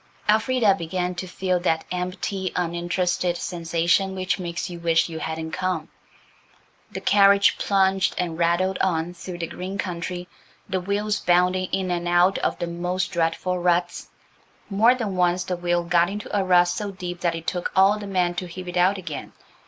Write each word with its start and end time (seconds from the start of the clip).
Elfrida 0.27 0.73
began 0.73 1.13
to 1.13 1.27
feel 1.27 1.59
that 1.59 1.83
empty, 1.91 2.51
uninterested 2.55 3.37
sensation 3.37 4.15
which 4.15 4.39
makes 4.39 4.67
you 4.67 4.79
wish 4.79 5.09
you 5.09 5.19
hadn't 5.19 5.51
come. 5.51 5.89
The 6.91 7.01
carriage 7.01 7.59
plunged 7.59 8.15
and 8.17 8.35
rattled 8.35 8.79
on 8.79 9.13
through 9.13 9.37
the 9.37 9.45
green 9.45 9.77
country, 9.77 10.27
the 10.67 10.81
wheels 10.81 11.19
bounding 11.19 11.65
in 11.71 11.91
and 11.91 12.07
out 12.07 12.39
of 12.39 12.57
the 12.57 12.65
most 12.65 13.11
dreadful 13.11 13.59
ruts. 13.59 14.07
More 14.71 14.95
than 14.95 15.15
once 15.17 15.43
the 15.43 15.55
wheel 15.55 15.83
got 15.83 16.09
into 16.09 16.35
a 16.35 16.43
rut 16.43 16.69
so 16.69 16.89
deep 16.89 17.19
that 17.21 17.35
it 17.35 17.45
took 17.45 17.71
all 17.75 17.99
the 17.99 18.07
men 18.07 18.33
to 18.41 18.47
heave 18.47 18.67
it 18.67 18.77
out 18.77 18.97
again. 18.97 19.33